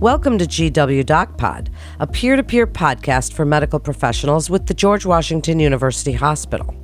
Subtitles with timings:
[0.00, 1.68] Welcome to GW DocPod,
[1.98, 6.74] a peer to peer podcast for medical professionals with the George Washington University Hospital.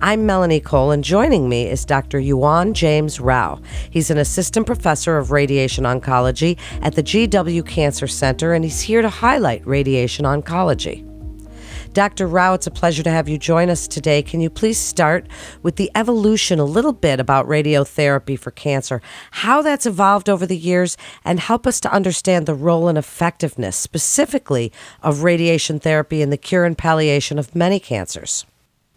[0.00, 2.20] I'm Melanie Cole, and joining me is Dr.
[2.20, 3.60] Yuan James Rao.
[3.90, 9.02] He's an assistant professor of radiation oncology at the GW Cancer Center, and he's here
[9.02, 11.11] to highlight radiation oncology.
[11.92, 12.26] Dr.
[12.26, 14.22] Rao, it's a pleasure to have you join us today.
[14.22, 15.26] Can you please start
[15.62, 19.02] with the evolution a little bit about radiotherapy for cancer,
[19.32, 23.76] how that's evolved over the years, and help us to understand the role and effectiveness
[23.76, 28.46] specifically of radiation therapy in the cure and palliation of many cancers?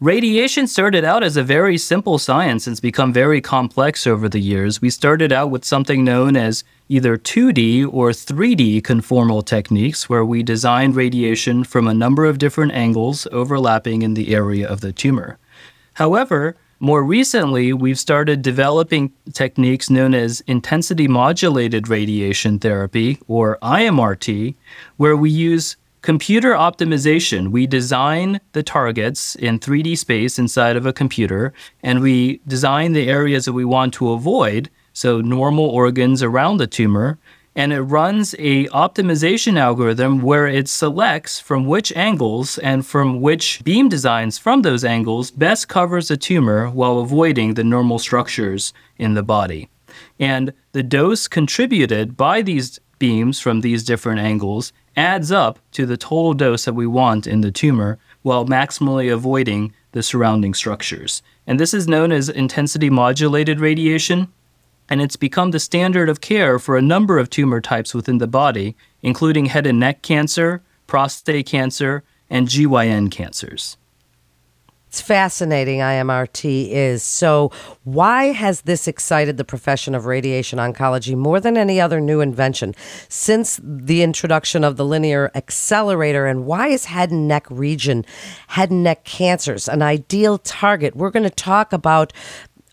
[0.01, 4.41] Radiation started out as a very simple science and it's become very complex over the
[4.41, 4.81] years.
[4.81, 10.43] We started out with something known as either 2D or 3D conformal techniques, where we
[10.43, 15.37] designed radiation from a number of different angles overlapping in the area of the tumor.
[15.93, 24.55] However, more recently, we've started developing techniques known as intensity modulated radiation therapy, or IMRT,
[24.97, 27.47] where we use Computer optimization.
[27.47, 33.09] We design the targets in 3D space inside of a computer, and we design the
[33.09, 37.17] areas that we want to avoid, so normal organs around the tumor,
[37.55, 43.63] and it runs a optimization algorithm where it selects from which angles and from which
[43.63, 49.15] beam designs from those angles best covers the tumor while avoiding the normal structures in
[49.15, 49.69] the body.
[50.19, 55.97] And the dose contributed by these beams from these different angles adds up to the
[55.97, 61.21] total dose that we want in the tumor while maximally avoiding the surrounding structures.
[61.45, 64.27] And this is known as intensity modulated radiation,
[64.89, 68.27] and it's become the standard of care for a number of tumor types within the
[68.27, 73.77] body, including head and neck cancer, prostate cancer, and GYN cancers.
[74.87, 77.03] It's fascinating, IMRT is.
[77.03, 77.51] So,
[77.83, 82.73] why has this excited the profession of radiation oncology more than any other new invention
[83.09, 86.25] since the introduction of the linear accelerator?
[86.27, 88.05] And why is head and neck region,
[88.47, 90.95] head and neck cancers, an ideal target?
[90.95, 92.13] We're going to talk about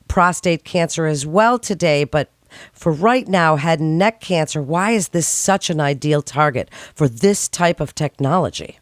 [0.07, 2.31] prostate cancer as well today, but
[2.73, 7.09] for right now, head and neck cancer, why is this such an ideal target for
[7.09, 8.79] this type of technology?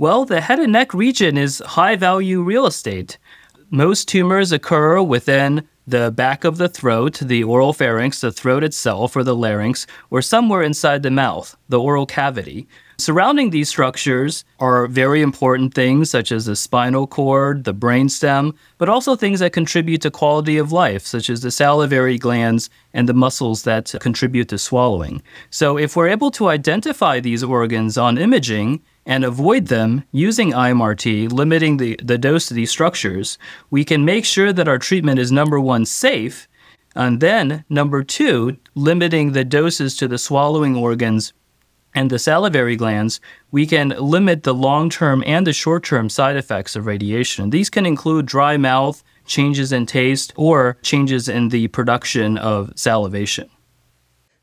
[0.00, 3.18] Well, the head and neck region is high value real estate.
[3.68, 9.14] Most tumors occur within the back of the throat, the oral pharynx, the throat itself,
[9.14, 12.66] or the larynx, or somewhere inside the mouth, the oral cavity.
[13.00, 18.90] Surrounding these structures are very important things such as the spinal cord, the brainstem, but
[18.90, 23.14] also things that contribute to quality of life, such as the salivary glands and the
[23.14, 25.22] muscles that contribute to swallowing.
[25.48, 31.32] So, if we're able to identify these organs on imaging and avoid them using IMRT,
[31.32, 33.38] limiting the, the dose to these structures,
[33.70, 36.48] we can make sure that our treatment is number one, safe,
[36.94, 41.32] and then number two, limiting the doses to the swallowing organs
[41.94, 43.20] and the salivary glands,
[43.50, 47.50] we can limit the long term and the short term side effects of radiation.
[47.50, 53.50] These can include dry mouth, changes in taste, or changes in the production of salivation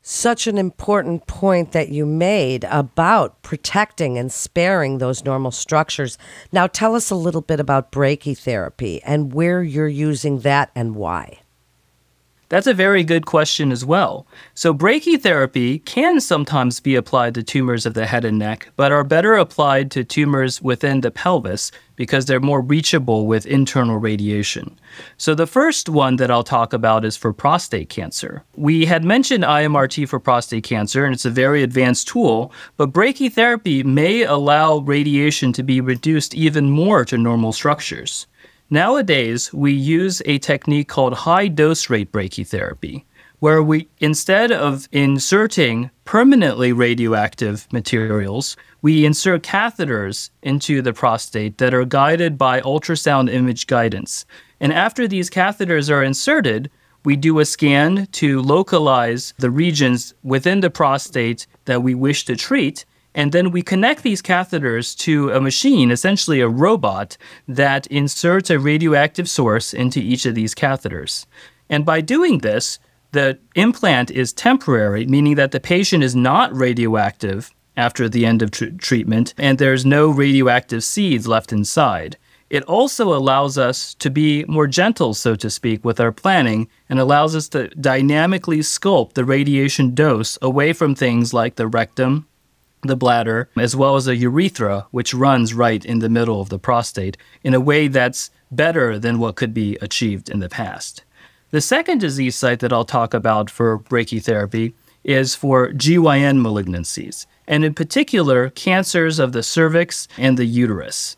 [0.08, 6.16] such an important point that you made about protecting and sparing those normal structures.
[6.50, 11.40] Now, tell us a little bit about brachytherapy and where you're using that and why.
[12.50, 14.26] That's a very good question as well.
[14.54, 19.04] So, brachytherapy can sometimes be applied to tumors of the head and neck, but are
[19.04, 24.78] better applied to tumors within the pelvis because they're more reachable with internal radiation.
[25.18, 28.44] So, the first one that I'll talk about is for prostate cancer.
[28.56, 33.84] We had mentioned IMRT for prostate cancer, and it's a very advanced tool, but brachytherapy
[33.84, 38.26] may allow radiation to be reduced even more to normal structures.
[38.70, 43.04] Nowadays, we use a technique called high dose rate brachytherapy,
[43.38, 51.72] where we, instead of inserting permanently radioactive materials, we insert catheters into the prostate that
[51.72, 54.26] are guided by ultrasound image guidance.
[54.60, 56.70] And after these catheters are inserted,
[57.06, 62.36] we do a scan to localize the regions within the prostate that we wish to
[62.36, 62.84] treat
[63.18, 67.16] and then we connect these catheters to a machine, essentially a robot,
[67.48, 71.26] that inserts a radioactive source into each of these catheters.
[71.68, 72.78] And by doing this,
[73.10, 78.52] the implant is temporary, meaning that the patient is not radioactive after the end of
[78.52, 82.16] tr- treatment, and there's no radioactive seeds left inside.
[82.50, 87.00] It also allows us to be more gentle, so to speak, with our planning and
[87.00, 92.27] allows us to dynamically sculpt the radiation dose away from things like the rectum,
[92.82, 96.58] the bladder, as well as a urethra, which runs right in the middle of the
[96.58, 101.04] prostate, in a way that's better than what could be achieved in the past.
[101.50, 107.64] The second disease site that I'll talk about for brachytherapy is for GYN malignancies, and
[107.64, 111.16] in particular, cancers of the cervix and the uterus.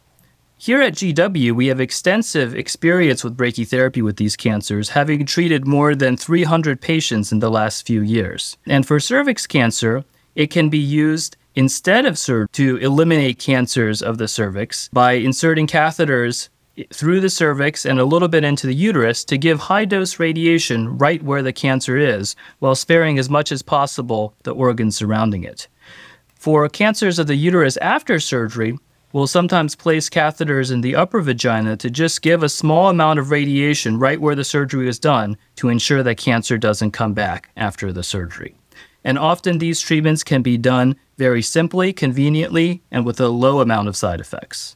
[0.56, 5.94] Here at GW, we have extensive experience with brachytherapy with these cancers, having treated more
[5.94, 8.58] than 300 patients in the last few years.
[8.66, 10.04] And for cervix cancer,
[10.34, 12.18] it can be used instead of
[12.52, 16.48] to eliminate cancers of the cervix by inserting catheters
[16.90, 20.96] through the cervix and a little bit into the uterus to give high dose radiation
[20.96, 25.68] right where the cancer is, while sparing as much as possible the organs surrounding it.
[26.34, 28.78] For cancers of the uterus after surgery,
[29.12, 33.30] we'll sometimes place catheters in the upper vagina to just give a small amount of
[33.30, 37.92] radiation right where the surgery was done to ensure that cancer doesn't come back after
[37.92, 38.54] the surgery.
[39.04, 43.88] And often these treatments can be done very simply, conveniently, and with a low amount
[43.88, 44.74] of side effects.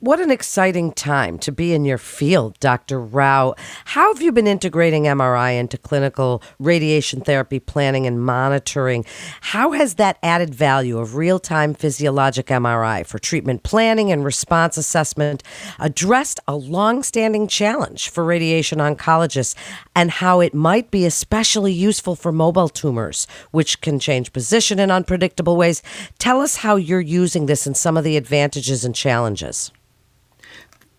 [0.00, 3.00] What an exciting time to be in your field, Dr.
[3.00, 3.54] Rao.
[3.86, 9.06] How have you been integrating MRI into clinical radiation therapy planning and monitoring?
[9.40, 14.76] How has that added value of real time physiologic MRI for treatment planning and response
[14.76, 15.42] assessment
[15.78, 19.54] addressed a long standing challenge for radiation oncologists
[19.94, 24.90] and how it might be especially useful for mobile tumors, which can change position in
[24.90, 25.82] unpredictable ways?
[26.18, 29.72] Tell us how you're using this and some of the advantages and challenges.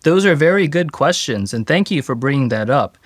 [0.02, 2.96] Those are very good questions, and thank you for bringing that up.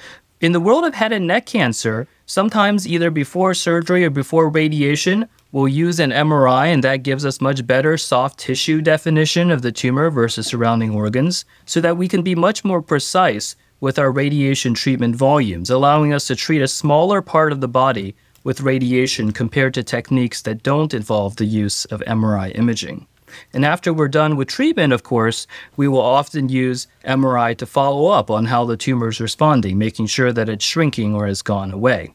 [0.42, 5.28] In the world of head and neck cancer, sometimes either before surgery or before radiation,
[5.52, 9.72] we'll use an MRI, and that gives us much better soft tissue definition of the
[9.72, 14.74] tumor versus surrounding organs, so that we can be much more precise with our radiation
[14.74, 19.72] treatment volumes, allowing us to treat a smaller part of the body with radiation compared
[19.74, 23.06] to techniques that don't involve the use of MRI imaging.
[23.52, 25.46] And after we're done with treatment, of course,
[25.76, 30.06] we will often use MRI to follow up on how the tumor is responding, making
[30.06, 32.14] sure that it's shrinking or has gone away.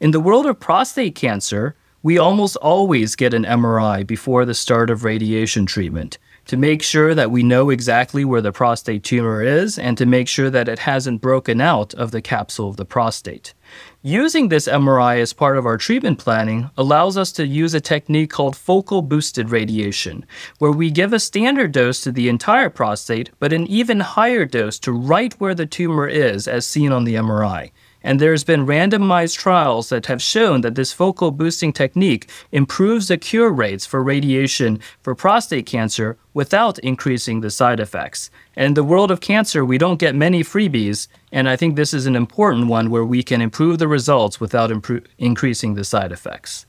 [0.00, 4.90] In the world of prostate cancer, we almost always get an MRI before the start
[4.90, 9.78] of radiation treatment to make sure that we know exactly where the prostate tumor is
[9.78, 13.54] and to make sure that it hasn't broken out of the capsule of the prostate.
[14.02, 18.30] Using this MRI as part of our treatment planning allows us to use a technique
[18.30, 20.24] called focal boosted radiation,
[20.58, 24.78] where we give a standard dose to the entire prostate, but an even higher dose
[24.78, 27.72] to right where the tumor is, as seen on the MRI.
[28.02, 33.18] And there's been randomized trials that have shown that this focal boosting technique improves the
[33.18, 38.30] cure rates for radiation for prostate cancer without increasing the side effects.
[38.54, 41.92] And in the world of cancer, we don't get many freebies, and I think this
[41.92, 46.12] is an important one where we can improve the results without impro- increasing the side
[46.12, 46.66] effects.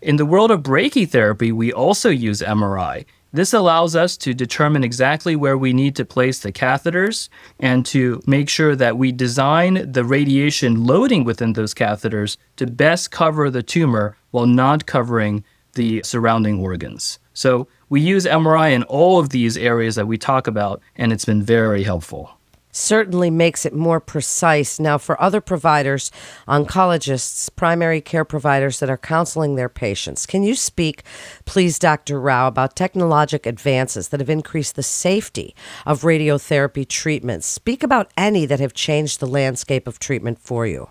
[0.00, 3.04] In the world of brachytherapy, we also use MRI.
[3.32, 7.28] This allows us to determine exactly where we need to place the catheters
[7.60, 13.10] and to make sure that we design the radiation loading within those catheters to best
[13.10, 15.44] cover the tumor while not covering
[15.74, 17.18] the surrounding organs.
[17.34, 21.26] So we use MRI in all of these areas that we talk about, and it's
[21.26, 22.37] been very helpful
[22.78, 24.78] certainly makes it more precise.
[24.78, 26.10] Now, for other providers,
[26.46, 31.02] oncologists, primary care providers that are counseling their patients, can you speak,
[31.44, 32.20] please, Dr.
[32.20, 35.54] Rao, about technologic advances that have increased the safety
[35.84, 37.46] of radiotherapy treatments?
[37.46, 40.88] Speak about any that have changed the landscape of treatment for you.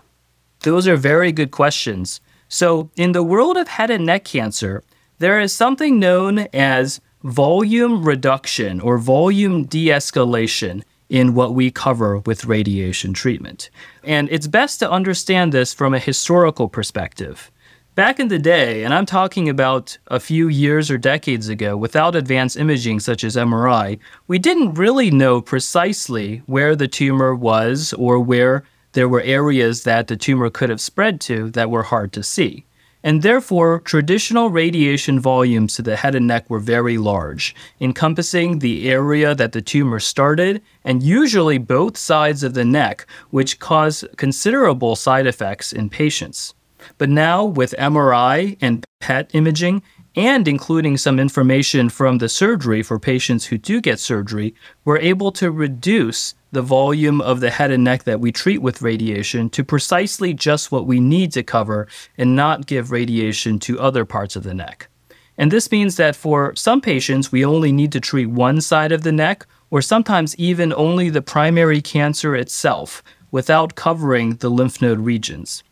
[0.60, 2.20] Those are very good questions.
[2.48, 4.82] So, in the world of head and neck cancer,
[5.18, 12.18] there is something known as volume reduction or volume de escalation in what we cover
[12.18, 13.70] with radiation treatment.
[14.04, 17.50] And it's best to understand this from a historical perspective.
[17.94, 22.14] Back in the day, and I'm talking about a few years or decades ago, without
[22.14, 23.98] advanced imaging such as MRI,
[24.28, 28.62] we didn't really know precisely where the tumor was or where
[28.92, 32.64] there were areas that the tumor could have spread to that were hard to see
[33.02, 38.90] and therefore traditional radiation volumes to the head and neck were very large, encompassing the
[38.90, 44.96] area that the tumor started and usually both sides of the neck, which cause considerable
[44.96, 46.54] side effects in patients.
[46.96, 49.82] But now, with MRI and PET imaging,
[50.16, 55.30] and including some information from the surgery for patients who do get surgery, we're able
[55.32, 59.62] to reduce the volume of the head and neck that we treat with radiation to
[59.62, 61.86] precisely just what we need to cover
[62.16, 64.88] and not give radiation to other parts of the neck.
[65.36, 69.02] And this means that for some patients, we only need to treat one side of
[69.02, 74.98] the neck, or sometimes even only the primary cancer itself, without covering the lymph node
[74.98, 75.62] regions.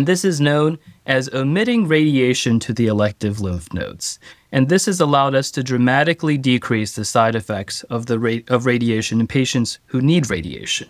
[0.00, 4.18] And this is known as omitting radiation to the elective lymph nodes.
[4.50, 8.64] And this has allowed us to dramatically decrease the side effects of, the ra- of
[8.64, 10.88] radiation in patients who need radiation.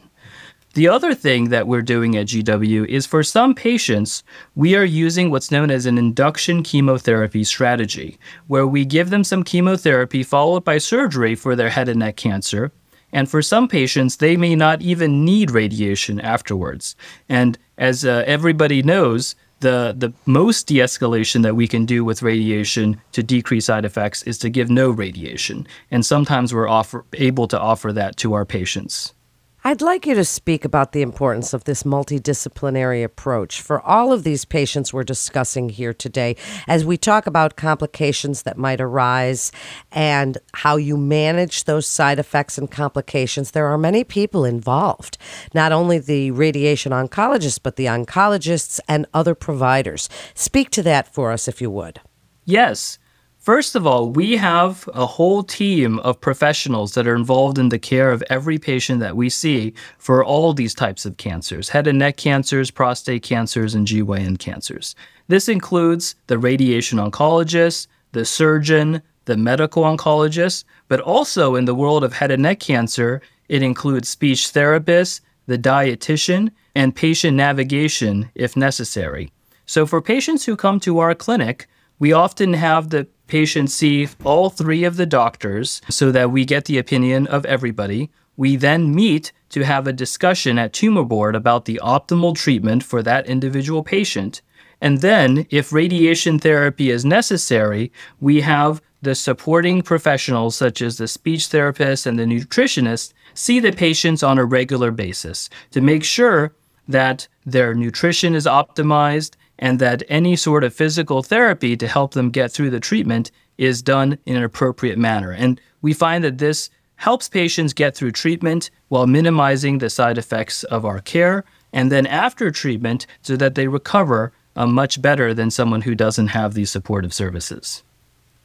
[0.75, 4.23] The other thing that we're doing at GW is for some patients,
[4.55, 9.43] we are using what's known as an induction chemotherapy strategy, where we give them some
[9.43, 12.71] chemotherapy followed by surgery for their head and neck cancer.
[13.13, 16.95] And for some patients, they may not even need radiation afterwards.
[17.29, 22.23] And as uh, everybody knows, the, the most de escalation that we can do with
[22.23, 25.67] radiation to decrease side effects is to give no radiation.
[25.91, 29.15] And sometimes we're offer, able to offer that to our patients.
[29.63, 34.25] I'd like you to speak about the importance of this multidisciplinary approach for all of
[34.25, 36.37] these patients we're discussing here today
[36.67, 39.53] as we talk about complications that might arise
[39.93, 43.51] and how you manage those side effects and complications.
[43.51, 45.19] There are many people involved,
[45.53, 50.09] not only the radiation oncologists, but the oncologists and other providers.
[50.35, 52.01] Speak to that for us, if you would.
[52.47, 52.99] Yes.
[53.41, 57.79] First of all, we have a whole team of professionals that are involved in the
[57.79, 61.99] care of every patient that we see for all these types of cancers head and
[61.99, 64.95] neck cancers, prostate cancers, and GYN cancers.
[65.29, 72.05] This includes the radiation oncologist, the surgeon, the medical oncologist, but also in the world
[72.05, 78.55] of head and neck cancer, it includes speech therapists, the dietitian, and patient navigation if
[78.55, 79.33] necessary.
[79.65, 81.69] So, for patients who come to our clinic,
[82.01, 86.67] we often have the patient see all three of the doctors so that we get
[86.67, 88.11] the opinion of everybody.
[88.37, 93.03] We then meet to have a discussion at tumor board about the optimal treatment for
[93.03, 94.43] that individual patient.
[94.81, 101.09] And then, if radiation therapy is necessary, we have the supporting professionals, such as the
[101.09, 106.55] speech therapist and the nutritionist, see the patients on a regular basis to make sure
[106.89, 112.31] that their nutrition is optimized and that any sort of physical therapy to help them
[112.31, 115.31] get through the treatment is done in an appropriate manner.
[115.31, 120.65] And we find that this helps patients get through treatment while minimizing the side effects
[120.65, 125.51] of our care, and then after treatment so that they recover uh, much better than
[125.51, 127.83] someone who doesn't have these supportive services.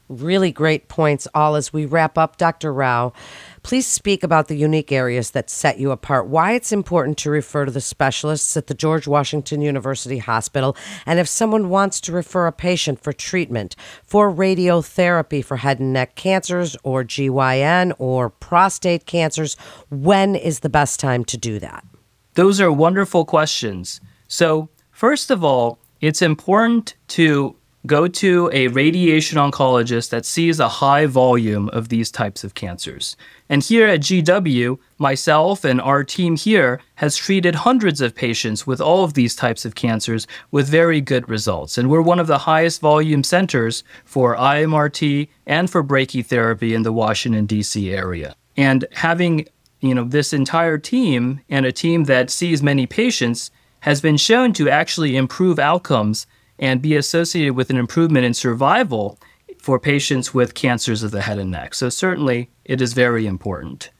[0.08, 2.36] Really great points, all as we wrap up.
[2.36, 2.72] Dr.
[2.72, 3.12] Rao,
[3.66, 7.64] please speak about the unique areas that set you apart, why it's important to refer
[7.64, 12.46] to the specialists at the George Washington University Hospital, and if someone wants to refer
[12.46, 19.04] a patient for treatment for radiotherapy for head and neck cancers or GYN or prostate
[19.04, 19.56] cancers,
[19.90, 21.84] when is the best time to do that?
[22.34, 24.00] Those are wonderful questions.
[24.28, 27.56] So, first of all, it's important to
[27.86, 33.16] go to a radiation oncologist that sees a high volume of these types of cancers.
[33.48, 38.80] And here at GW, myself and our team here has treated hundreds of patients with
[38.80, 41.78] all of these types of cancers with very good results.
[41.78, 46.92] And we're one of the highest volume centers for IMRT and for brachytherapy in the
[46.92, 47.92] Washington D.C.
[47.92, 48.34] area.
[48.56, 49.46] And having
[49.80, 53.50] you know this entire team and a team that sees many patients
[53.80, 56.26] has been shown to actually improve outcomes
[56.58, 59.18] and be associated with an improvement in survival
[59.58, 61.74] for patients with cancers of the head and neck.
[61.74, 63.90] So, certainly, it is very important.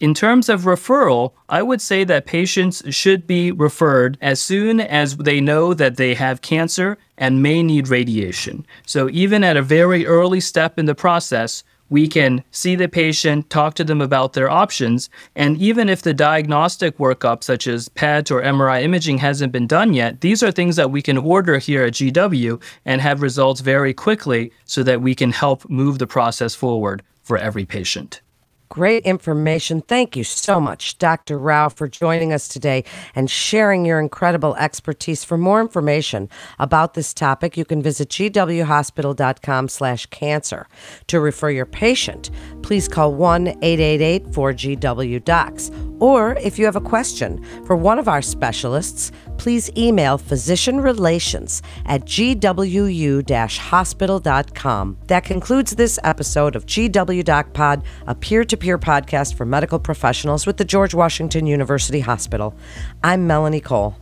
[0.00, 5.16] In terms of referral, I would say that patients should be referred as soon as
[5.16, 8.64] they know that they have cancer and may need radiation.
[8.86, 13.50] So, even at a very early step in the process, we can see the patient,
[13.50, 18.30] talk to them about their options, and even if the diagnostic workup, such as PET
[18.30, 21.84] or MRI imaging, hasn't been done yet, these are things that we can order here
[21.84, 26.54] at GW and have results very quickly so that we can help move the process
[26.54, 28.20] forward for every patient.
[28.68, 29.80] Great information.
[29.80, 31.38] Thank you so much, Dr.
[31.38, 32.84] Rao, for joining us today
[33.14, 35.24] and sharing your incredible expertise.
[35.24, 40.66] For more information about this topic, you can visit gwhospital.com slash cancer.
[41.06, 42.30] To refer your patient,
[42.62, 45.86] please call 1-888-4GW-DOCS.
[46.00, 52.04] Or if you have a question for one of our specialists, please email physicianrelations at
[52.04, 54.98] gwu-hospital.com.
[55.06, 60.58] That concludes this episode of GW Doc Pod, a peer-to-peer podcast for medical professionals with
[60.58, 62.54] the George Washington University Hospital.
[63.02, 63.96] I'm Melanie Cole.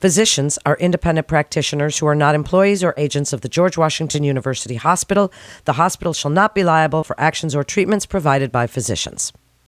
[0.00, 4.76] Physicians are independent practitioners who are not employees or agents of the George Washington University
[4.76, 5.30] Hospital.
[5.66, 9.30] The hospital shall not be liable for actions or treatments provided by physicians.